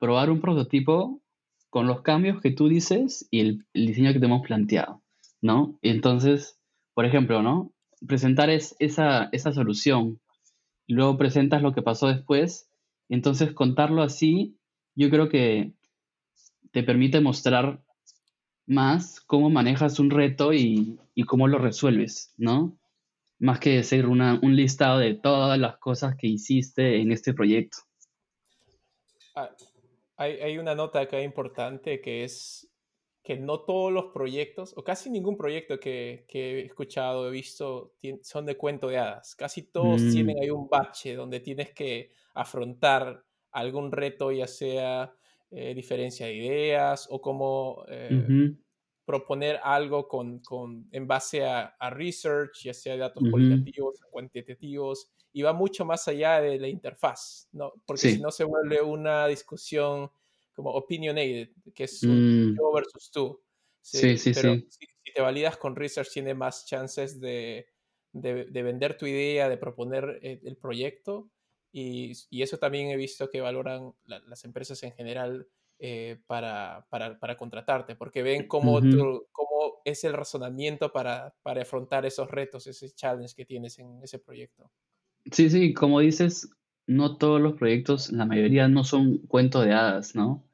[0.00, 1.22] probar un prototipo
[1.70, 5.04] con los cambios que tú dices y el, el diseño que te hemos planteado.
[5.44, 5.78] ¿no?
[5.82, 6.58] Entonces,
[6.94, 7.70] por ejemplo, ¿no?
[8.08, 10.18] Presentar es, esa, esa solución,
[10.88, 12.70] luego presentas lo que pasó después,
[13.10, 14.56] entonces contarlo así,
[14.94, 15.74] yo creo que
[16.74, 17.80] te permite mostrar
[18.66, 22.76] más cómo manejas un reto y, cómo lo resuelves, ¿no?
[23.38, 27.78] Más que ser una, un listado de todas las cosas que hiciste en este proyecto.
[29.36, 29.50] Ah,
[30.16, 32.68] hay, hay, una nota acá importante que es
[33.22, 38.46] que no todos los proyectos, o casi ningún proyecto que, he escuchado, he visto, son
[38.46, 39.36] de cuento de hadas.
[39.36, 40.10] Casi todos mm.
[40.10, 45.14] tienen ahí un bache donde tienes que afrontar algún reto, ya sea
[45.56, 48.52] eh, diferencia de ideas o cómo, eh,
[49.04, 55.12] proponer algo con, con en base a, a, research, ya sea datos cualitativos o cuantitativos,
[55.32, 57.72] y va mucho más allá de la interfaz, ¿no?
[57.86, 60.10] Porque si no se vuelve una discusión
[60.54, 62.56] como opinionated, que es un mm.
[62.56, 63.40] yo versus tú.
[63.80, 64.66] Sí, sí, sí.
[64.68, 67.68] Si, te validas con research, tiene más chances de,
[68.12, 71.30] de, de vender tu idea, de proponer el, el proyecto.
[71.76, 75.48] Y, y, eso también he visto que valoran las empresas en general
[75.80, 78.80] eh, para, para, para, contratarte, porque ven cómo,
[79.32, 84.20] cómo es el razonamiento para, para afrontar esos retos, ese challenge que tienes en ese
[84.20, 84.70] proyecto.
[85.32, 86.48] Sí, sí, como dices,
[86.86, 90.44] no todos los proyectos, la mayoría no son cuento de hadas, ¿no?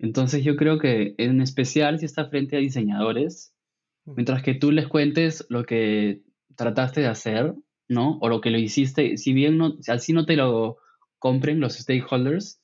[0.00, 3.54] Entonces yo creo que en especial si está frente a diseñadores,
[4.04, 6.24] mientras que tú les cuentes lo que
[6.56, 7.54] trataste de hacer,
[7.90, 8.18] ¿no?
[8.20, 10.78] O lo que lo hiciste, si bien no, así no te lo
[11.18, 12.62] compren los stakeholders,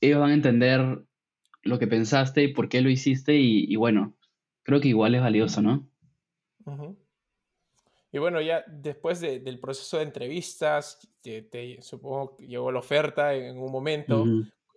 [0.00, 1.02] ellos van a entender
[1.62, 4.14] lo que pensaste y por qué lo hiciste y, bueno,
[4.62, 5.88] creo que igual es valioso, ¿no?
[8.12, 13.58] Y bueno, ya después del proceso de entrevistas, te, supongo que llegó la oferta en,
[13.58, 14.26] un momento.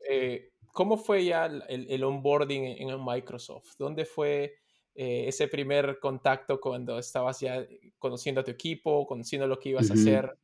[0.10, 3.76] Eh, ¿Cómo fue ya el, onboarding en, Microsoft?
[3.78, 4.56] ¿Dónde fue
[4.96, 7.66] eh, ese primer contacto cuando estabas ya
[7.98, 10.38] conociendo a tu equipo, conociendo lo que ibas a hacer?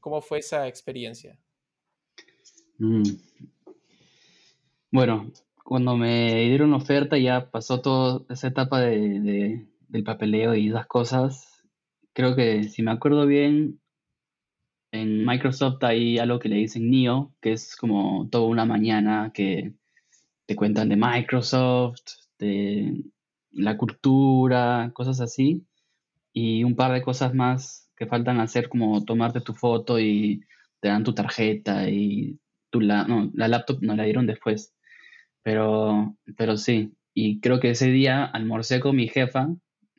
[0.00, 1.38] ¿Cómo fue esa experiencia?
[2.78, 3.02] Mm.
[4.90, 5.32] Bueno,
[5.64, 11.64] cuando me dieron oferta ya pasó toda esa etapa de, del papeleo y esas cosas.
[12.12, 13.80] Creo que si me acuerdo bien,
[14.92, 19.72] en Microsoft hay algo que le dicen NIO, que es como toda una mañana que
[20.46, 22.02] te cuentan de Microsoft,
[22.38, 23.02] de
[23.54, 25.66] la cultura, cosas así,
[26.32, 30.42] y un par de cosas más que faltan hacer, como tomarte tu foto y
[30.80, 32.38] te dan tu tarjeta y
[32.70, 34.74] tu la, no, la laptop nos la dieron después.
[35.42, 39.48] Pero, pero sí, y creo que ese día almorcé con mi jefa,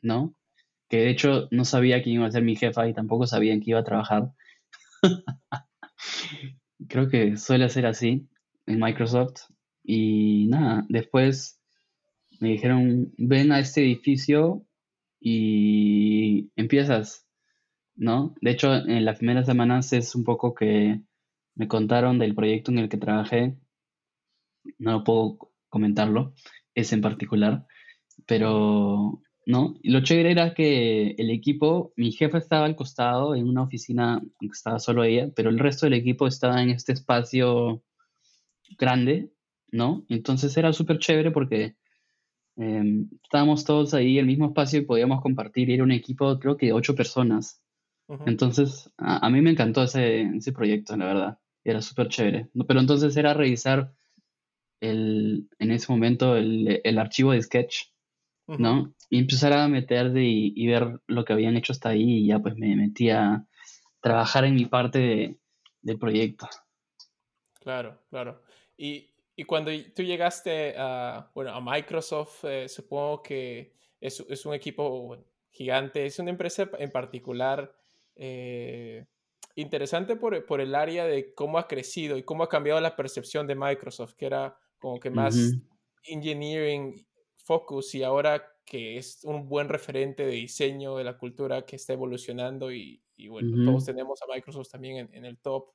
[0.02, 0.34] ¿no?
[0.88, 3.70] Que de hecho no sabía quién iba a ser mi jefa y tampoco sabían que
[3.70, 4.30] iba a trabajar.
[6.88, 8.28] creo que suele ser así
[8.66, 9.50] en Microsoft.
[9.82, 11.55] Y nada, después
[12.40, 14.64] me dijeron, ven a este edificio
[15.20, 17.26] y empiezas,
[17.94, 18.34] ¿no?
[18.40, 21.00] De hecho, en las primeras semanas es un poco que
[21.54, 23.56] me contaron del proyecto en el que trabajé
[24.78, 26.34] no puedo comentarlo,
[26.74, 27.66] ese en particular,
[28.26, 33.62] pero no, lo chévere era que el equipo, mi jefa estaba al costado en una
[33.62, 37.82] oficina, estaba solo ella, pero el resto del equipo estaba en este espacio
[38.78, 39.30] grande,
[39.70, 40.04] ¿no?
[40.08, 41.76] Entonces era súper chévere porque
[42.56, 46.56] em, estábamos todos ahí en el mismo espacio y podíamos compartir, era un equipo creo
[46.56, 47.62] que de ocho personas.
[48.24, 51.38] Entonces, a, mí me encantó ese, ese proyecto, la verdad.
[51.64, 52.48] Era súper chévere.
[52.68, 53.92] Pero entonces era revisar
[54.80, 57.88] el, en ese momento el, el archivo de Sketch,
[58.46, 58.94] ¿no?
[59.10, 62.38] Y empezar a meter y, y, ver lo que habían hecho hasta ahí y ya
[62.38, 63.44] pues me metí a
[64.00, 65.40] trabajar en mi parte
[65.82, 66.48] del proyecto.
[67.60, 68.42] Claro, claro.
[68.76, 74.54] Y, y, cuando tú llegaste a, bueno, a Microsoft, eh, supongo que es, es, un
[74.54, 75.16] equipo
[75.50, 77.74] gigante, es una empresa en particular
[78.14, 79.04] eh,
[79.54, 83.46] interesante por, por, el área de cómo ha crecido y cómo ha cambiado la percepción
[83.46, 85.36] de Microsoft, que era como que más
[86.04, 91.76] engineering focus y ahora que es un buen referente de diseño de la cultura que
[91.76, 95.70] está evolucionando y, bueno, todos tenemos a Microsoft también en, el top.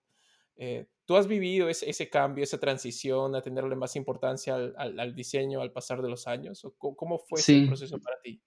[0.58, 5.16] Eh, ¿Tú has vivido ese, ese, cambio, esa transición a tenerle más importancia al, al,
[5.16, 6.64] diseño al pasar de los años?
[6.64, 8.42] ¿O cómo fue ese proceso para ti?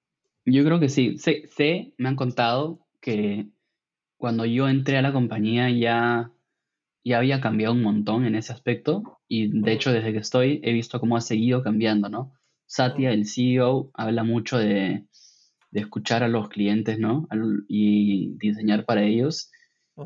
[0.47, 1.19] Yo creo que sí.
[1.19, 3.49] Sé, sé, me han contado que
[4.17, 6.31] cuando yo entré a la compañía ya
[7.05, 10.73] ya había cambiado un montón en ese aspecto y de hecho desde que estoy he
[10.73, 12.33] visto cómo ha seguido cambiando, ¿no?
[12.67, 15.05] Satya, el CEO, habla mucho de,
[15.73, 17.29] escuchar a los clientes, ¿no?
[17.69, 19.51] Y diseñar para ellos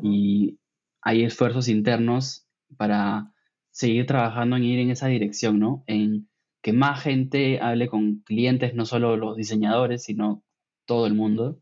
[0.01, 0.58] y
[1.01, 3.33] hay esfuerzos internos para
[3.71, 5.83] seguir trabajando en ir en esa dirección, ¿no?
[5.87, 6.29] En
[6.61, 10.43] que más gente hable con clientes, no solo los diseñadores, sino
[10.85, 11.61] todo el mundo,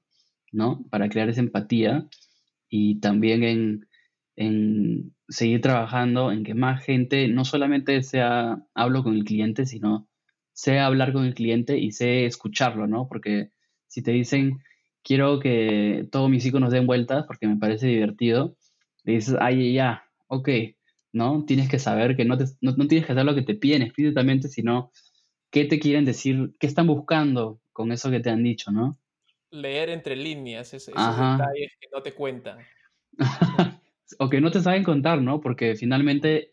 [0.52, 0.86] ¿no?
[0.90, 2.08] Para crear esa empatía
[2.70, 3.88] y también en,
[4.36, 10.10] en seguir trabajando en que más gente no solamente sea hablo con el cliente, sino
[10.54, 13.08] sea hablar con el cliente y sé escucharlo, ¿no?
[13.08, 13.52] Porque
[13.88, 14.60] si te dicen,
[15.04, 18.57] quiero que todos mis hijos nos den vueltas porque me parece divertido,
[19.08, 20.50] le dices, ay, ya, ok,
[21.14, 21.46] ¿no?
[21.46, 24.92] Tienes que saber que no, no, tienes que hacer lo que te piden explícitamente, sino
[25.50, 29.00] qué te quieren decir, qué están buscando con eso que te han dicho, ¿no?
[29.50, 32.60] Leer entre líneas, esos detalles que no te cuentan.
[34.20, 35.40] o que no te saben contar, ¿no?
[35.40, 36.52] Porque finalmente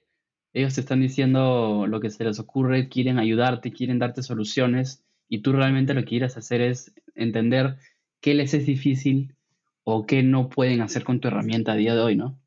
[0.53, 5.43] ellos te están diciendo lo que se les ocurre, quieren ayudarte, quieren darte soluciones y
[5.43, 7.79] tú realmente lo que quieres hacer es entender
[8.21, 9.35] qué les es difícil
[9.83, 12.39] o qué no pueden hacer con tu herramienta a día de hoy, ¿no?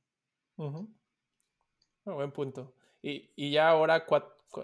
[2.06, 2.74] Buen punto.
[3.02, 4.06] Y, ya ahora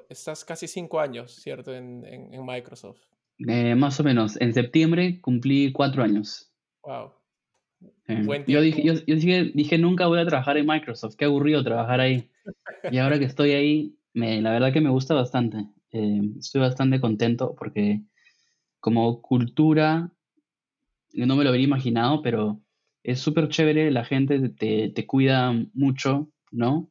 [0.10, 1.74] estás casi cinco años, ¿cierto?
[1.74, 3.00] En, Microsoft.
[3.48, 4.40] Eh, más o menos.
[4.42, 6.52] En septiembre cumplí cuatro años.
[6.84, 7.12] Wow.
[8.08, 11.16] Eh, yo dije, yo, dije, nunca voy a trabajar en Microsoft.
[11.16, 12.30] Qué aburrido trabajar ahí.
[12.92, 15.66] y ahora que estoy ahí, me, la verdad que me gusta bastante.
[15.92, 18.02] Eh, estoy bastante contento porque
[18.80, 20.12] como cultura,
[21.14, 22.60] no me lo habría imaginado, pero
[23.04, 26.90] es súper chévere, la gente te, te, cuida mucho, ¿no?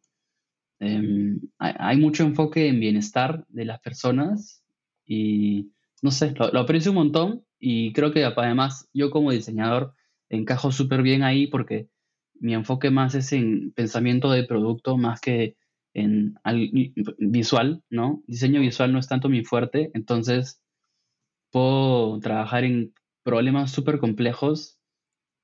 [0.79, 4.65] Em, hay, mucho enfoque en bienestar de las personas
[5.07, 5.71] y
[6.03, 9.95] no sé, lo, aprecio un montón y creo que además yo como diseñador
[10.29, 11.89] encajo súper bien ahí porque
[12.35, 15.57] mi enfoque más es en pensamiento de producto más que
[15.95, 16.35] en
[17.19, 18.23] visual, ¿no?
[18.27, 20.61] Diseño visual no es tanto mi fuerte, entonces
[21.51, 24.81] puedo trabajar en problemas súper complejos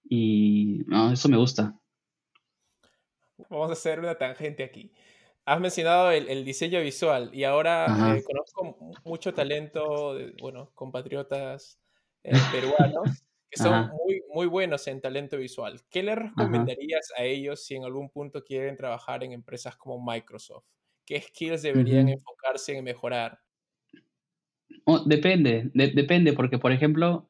[0.08, 1.78] y eso me gusta.
[3.48, 4.92] Vamos a hacer una tangente aquí
[5.48, 11.80] has mencionado el, diseño visual y ahora eh, conozco mucho talento, bueno, compatriotas
[12.22, 15.80] eh, peruanos que son muy, muy buenos en talento visual.
[15.88, 20.66] ¿Qué le recomendarías a ellos si en algún punto quieren trabajar en empresas como Microsoft?
[21.06, 23.40] ¿Qué skills deberían enfocarse en mejorar?
[24.84, 27.26] Oh, depende, depende, porque por ejemplo,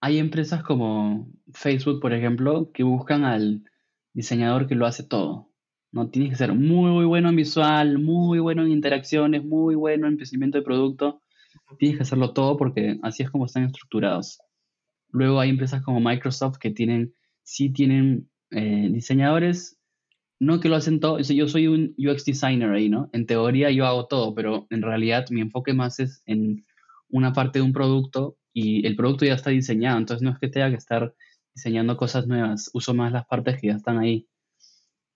[0.00, 3.64] hay empresas como Facebook, por ejemplo, que buscan al
[4.12, 5.50] diseñador que lo hace todo.
[5.92, 6.10] ¿no?
[6.10, 10.58] Tienes que ser muy, bueno en visual, muy bueno en interacciones, muy bueno en crecimiento
[10.58, 11.22] de producto.
[11.78, 14.38] Tienes que hacerlo todo porque así es como están estructurados.
[15.10, 19.78] Luego hay empresas como Microsoft que tienen, sí tienen eh, diseñadores,
[20.38, 21.18] no que lo hacen todo.
[21.18, 23.10] Yo soy un UX designer ahí, ¿no?
[23.12, 26.64] En teoría yo hago todo, pero en realidad mi enfoque más es en
[27.08, 30.48] una parte de un producto y el producto ya está diseñado, entonces no es que
[30.48, 31.14] tenga que estar
[31.54, 34.26] diseñando cosas nuevas, uso más las partes que ya están ahí.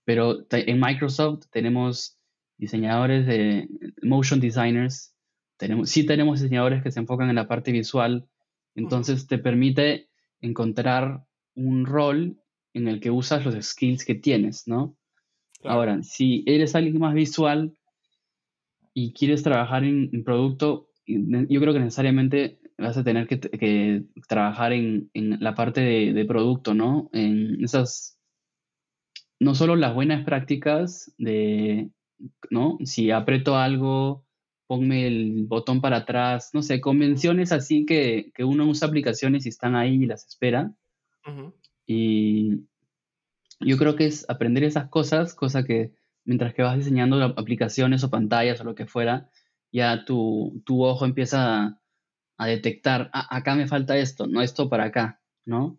[0.04, 2.20] Pero en Microsoft tenemos
[2.56, 3.68] diseñadores de
[4.00, 5.16] motion designers,
[5.56, 8.28] tenemos, sí tenemos diseñadores que se enfocan en la parte visual,
[8.76, 10.08] entonces te permite
[10.40, 11.24] encontrar
[11.56, 12.40] un rol
[12.74, 14.96] en el que usas los skills que tienes, ¿no?
[15.64, 17.76] Ahora, si eres alguien más visual
[18.94, 25.10] y quieres trabajar en, producto, yo creo que necesariamente vas a tener que, trabajar en,
[25.14, 27.10] la parte de, de, producto, ¿no?
[27.12, 28.18] En esas
[29.40, 31.90] no solo las buenas prácticas de,
[32.50, 32.78] ¿no?
[32.84, 34.24] Si aprieto algo,
[34.66, 39.76] ponme el botón para atrás, no sé, convenciones así que, uno usa aplicaciones y están
[39.76, 40.72] ahí y las espera.
[41.86, 42.62] Y
[43.60, 45.92] yo creo que es aprender esas cosas, cosa que
[46.24, 49.28] mientras que vas diseñando aplicaciones o pantallas o lo que fuera,
[49.72, 51.80] ya tu, ojo empieza a,
[52.42, 55.78] a detectar, ah, acá me falta esto, no esto para acá, ¿no?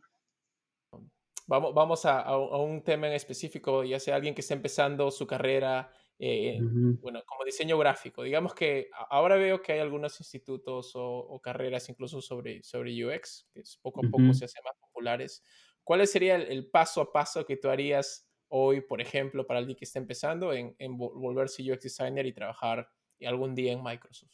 [1.46, 5.92] Vamos, vamos a, un tema en específico, ya sea alguien que está empezando su carrera,
[6.18, 8.24] eh, bueno, como diseño gráfico.
[8.24, 13.62] Digamos que ahora veo que hay algunos institutos o, carreras incluso sobre, sobre UX, que
[13.82, 15.44] poco a poco se hacen más populares.
[15.84, 19.84] ¿Cuál sería el, paso a paso que tú harías hoy, por ejemplo, para alguien que
[19.84, 22.88] está empezando en, en volverse UX designer y trabajar
[23.26, 24.32] algún día en Microsoft?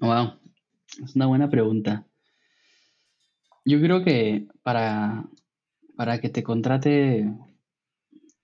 [0.00, 0.38] Wow,
[1.02, 2.06] es una buena pregunta.
[3.64, 5.24] Yo creo que para
[5.96, 7.28] para que te contrate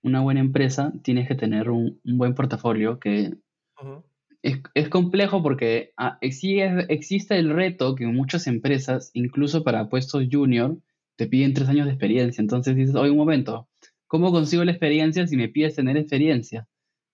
[0.01, 3.33] una buena empresa, tienes que tener un, buen portafolio que
[4.41, 10.77] es, complejo porque ah, existe, el reto que muchas empresas, incluso para puestos junior,
[11.17, 12.41] te piden tres años de experiencia.
[12.41, 13.67] Entonces dices, oye, un momento,
[14.07, 16.67] ¿cómo consigo la experiencia si me pides tener experiencia?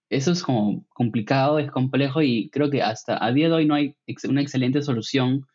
[0.09, 3.75] Eso es como complicado, es complejo y creo que hasta a día de hoy no
[3.75, 3.95] hay
[4.27, 5.47] una excelente solución.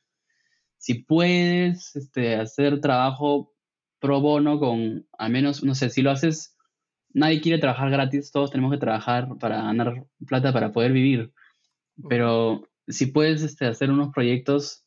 [0.78, 3.52] Si puedes este, hacer trabajo
[4.00, 6.56] pro bono con, al menos, no sé, si lo haces,
[7.12, 11.32] nadie quiere trabajar gratis, todos tenemos que trabajar para ganar plata para poder vivir.
[12.08, 14.84] Pero si puedes este, hacer unos proyectos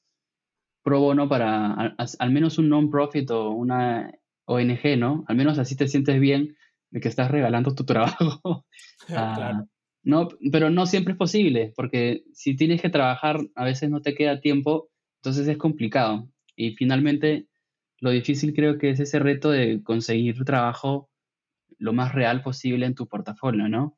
[0.83, 4.11] pro bono para al, menos un non-profit o una
[4.45, 5.23] ONG, ¿no?
[5.27, 6.57] Al menos así te sientes bien
[6.93, 8.65] de que estás regalando tu trabajo.
[9.09, 9.65] Ah,
[10.03, 14.15] no, pero no siempre es posible, porque si tienes que trabajar, a veces no te
[14.15, 16.29] queda tiempo, entonces es complicado.
[16.55, 17.47] Y finalmente,
[17.99, 21.09] lo difícil creo que es ese reto de conseguir trabajo
[21.79, 23.97] lo más real posible en tu portafolio, ¿no?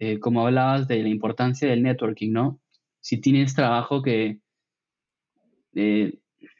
[0.00, 2.60] Eh, como hablabas de la importancia del networking, ¿no?
[3.00, 4.40] Si tienes trabajo que,
[5.74, 6.18] eh,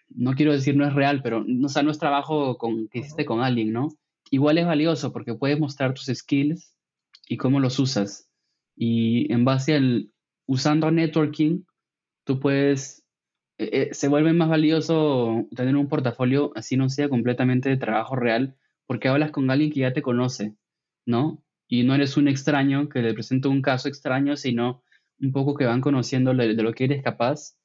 [0.08, 3.24] no quiero decir no es real, pero no, o no es trabajo con, que hiciste
[3.24, 3.88] con alguien, ¿no?
[4.32, 6.74] Igual es valioso porque puedes mostrar tus skills
[7.28, 8.30] y cómo los usas.
[8.74, 10.10] Y en base al,
[10.46, 11.64] usando networking,
[12.24, 13.02] tú puedes
[13.58, 18.56] eh, se vuelve más valioso tener un portafolio así no sea completamente de trabajo real,
[18.86, 20.56] porque hablas con alguien que ya te conoce,
[21.06, 21.44] ¿no?
[21.68, 24.82] Y no eres un extraño que le presento un caso extraño, sino
[25.20, 27.56] un poco que van conociendo de, lo que eres capaz.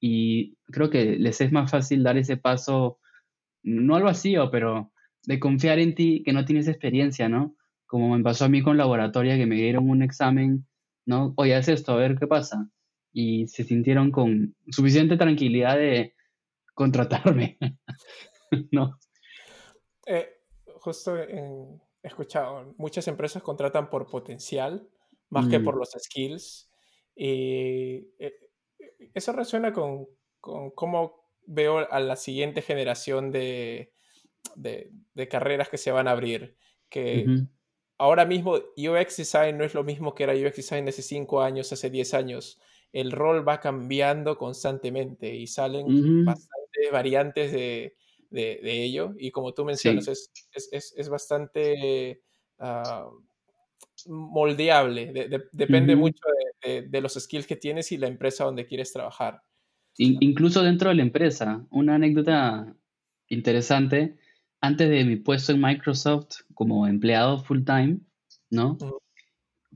[0.00, 2.98] Y creo que les es más fácil dar ese paso,
[3.62, 4.92] no al vacío, pero
[5.26, 7.56] de confiar en ti que no tienes experiencia, ¿no?
[7.84, 10.66] Como me pasó a mí con laboratoria, que me dieron un examen,
[11.04, 11.34] ¿no?
[11.36, 12.70] Oye, haz esto, a ver qué pasa.
[13.12, 16.14] Y se sintieron con suficiente tranquilidad de
[16.74, 17.58] contratarme,
[18.70, 18.98] ¿no?
[20.06, 20.28] Eh,
[20.80, 21.50] justo he
[22.02, 24.88] escuchado, muchas empresas contratan por potencial
[25.28, 25.78] más que por mm.
[25.78, 26.70] los skills.
[27.16, 28.34] Y eh,
[29.14, 30.06] eso resuena con,
[30.40, 33.92] con cómo veo a la siguiente generación de,
[34.54, 34.90] de,
[35.28, 36.56] carreras que se van a abrir.
[36.88, 37.26] Que
[37.98, 41.72] ahora mismo UX Design no es lo mismo que era UX Design hace 5 años,
[41.72, 42.60] hace 10 años.
[42.92, 47.96] El rol va cambiando constantemente y salen bastantes variantes de,
[48.30, 49.14] de, ello.
[49.18, 50.30] Y como tú mencionas, es,
[50.72, 52.22] es, es, bastante
[52.58, 53.08] ah,
[54.06, 55.12] moldeable.
[55.52, 56.22] depende mucho
[56.62, 59.42] de, los skills que tienes y la empresa donde quieres trabajar.
[59.98, 62.74] incluso dentro de la empresa, una anécdota
[63.28, 64.16] interesante,
[64.60, 67.98] antes de mi puesto en Microsoft como empleado full time,
[68.50, 68.78] ¿no?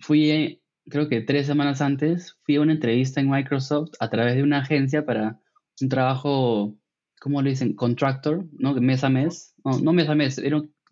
[0.00, 4.42] Fui, creo que tres semanas antes, fui a una entrevista en Microsoft a través de
[4.42, 5.40] una agencia para
[5.80, 6.76] un trabajo
[7.20, 7.74] ¿cómo le dicen?
[7.74, 8.74] Contractor, ¿no?
[8.74, 9.54] Mes a mes.
[9.64, 10.40] No, no mes a mes,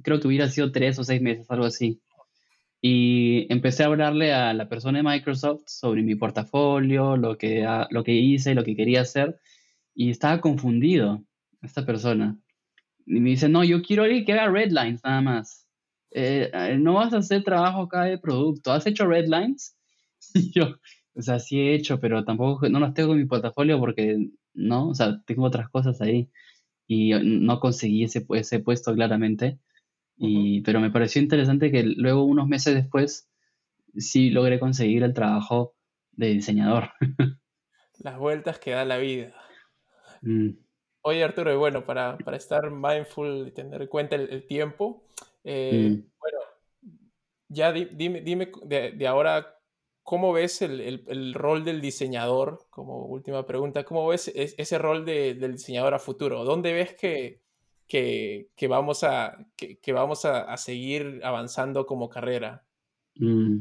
[0.02, 2.00] creo que hubiera sido tres o seis meses, algo así.
[2.80, 8.04] Y empecé a hablarle a la persona de Microsoft sobre mi portafolio, lo que, lo
[8.04, 9.40] que hice, lo que quería hacer.
[9.94, 11.24] Y estaba confundido
[11.62, 12.38] esta persona.
[13.08, 15.66] Y me dice, no, yo quiero alguien que haga redlines nada más.
[16.10, 18.72] Eh, eh, no vas a hacer trabajo acá de producto.
[18.72, 19.74] ¿Has hecho redlines?
[20.34, 20.76] Y yo,
[21.14, 24.88] o sea, sí he hecho, pero tampoco, no las tengo en mi portafolio porque ¿no?
[24.88, 26.30] O sea, tengo otras cosas ahí
[26.86, 29.58] y no conseguí ese, ese puesto claramente.
[30.16, 33.30] Y, Pero me pareció interesante que luego, unos meses después,
[33.96, 35.76] sí logré conseguir el trabajo
[36.12, 36.90] de diseñador.
[37.98, 39.34] Las vueltas que da la vida.
[40.22, 40.50] Mm.
[41.02, 45.04] Oye, Arturo, y bueno, para, para, estar mindful y tener en cuenta el, tiempo,
[45.44, 46.10] eh, mm.
[46.20, 46.38] bueno,
[47.48, 49.58] ya dime, dime de, de, ahora
[50.08, 52.66] ¿Cómo ves el, rol del diseñador?
[52.70, 56.44] Como última pregunta, ¿cómo ves ese rol del diseñador a futuro?
[56.44, 57.42] ¿Dónde ves que,
[57.86, 62.64] que, vamos, a, que, vamos a, seguir avanzando como carrera?
[63.16, 63.58] Mm,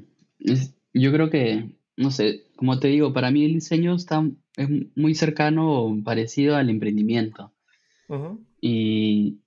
[0.93, 5.15] yo creo que, no sé, como te digo, para mí el diseño está, es muy
[5.15, 7.53] cercano o parecido al emprendimiento.
[8.59, 9.39] Y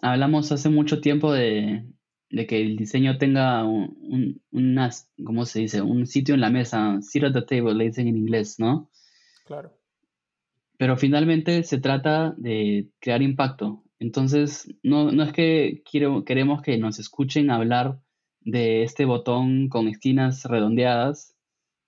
[0.00, 1.84] hablamos hace mucho tiempo de,
[2.30, 4.40] de que el diseño tenga un,
[5.24, 5.82] ¿cómo se dice?
[5.82, 8.90] Un sitio en la mesa, sit at the table, le dicen en inglés, ¿no?
[9.44, 9.76] Claro.
[10.76, 13.84] Pero finalmente se trata de crear impacto.
[13.98, 18.00] Entonces, no, es que quiero, queremos que nos escuchen hablar
[18.40, 21.33] de este botón con esquinas redondeadas,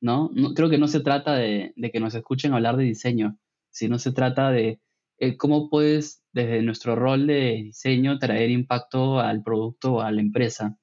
[0.01, 0.31] ¿no?
[0.55, 3.39] creo que no se trata de, de que nos escuchen hablar de diseño,
[3.71, 4.81] sino se trata de
[5.19, 10.21] eh, cómo puedes, desde nuestro rol de diseño, traer impacto al producto o a la
[10.21, 10.79] empresa.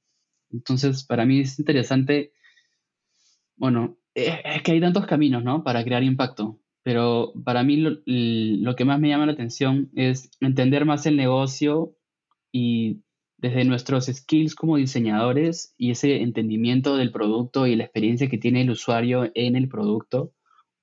[0.51, 2.33] Entonces, para mí es interesante,
[3.55, 5.63] bueno, eh, es que hay tantos caminos, ¿no?
[5.63, 10.85] Para crear impacto, pero para mí lo, que más me llama la atención es entender
[10.85, 11.95] más el negocio
[12.51, 13.03] y
[13.43, 18.61] desde nuestros skills como diseñadores y ese entendimiento del producto y la experiencia que tiene
[18.61, 20.31] el usuario en el producto,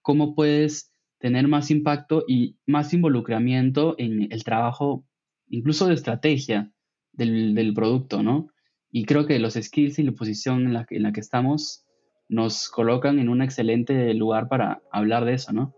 [0.03, 5.07] cómo puedes tener más impacto y más involucramiento en el trabajo,
[5.49, 6.71] incluso de estrategia
[7.13, 8.49] del, producto, ¿no?
[8.91, 11.87] Y creo que los skills y la posición en la, en la que estamos
[12.29, 15.75] nos colocan en un excelente lugar para hablar de eso, ¿no?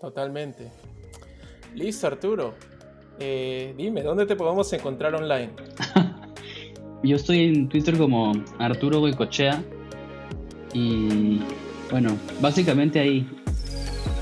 [0.00, 0.70] Totalmente.
[1.74, 2.54] Listo, Arturo.
[3.18, 5.50] Eh, dime, ¿dónde te podemos encontrar online?
[7.02, 9.62] Yo estoy en Twitter como Arturo Boicochea
[10.72, 11.40] y
[11.90, 13.26] bueno, básicamente ahí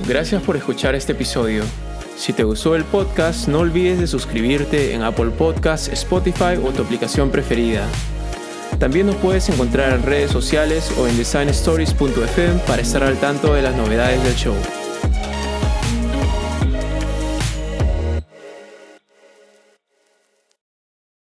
[0.07, 1.63] Gracias por escuchar este episodio.
[2.17, 6.83] Si te gustó el podcast, no olvides de suscribirte en Apple Podcasts, Spotify o tu
[6.83, 7.87] aplicación preferida.
[8.79, 13.63] También nos puedes encontrar en redes sociales o en designstories.fm para estar al tanto de
[13.63, 14.80] las novedades del show.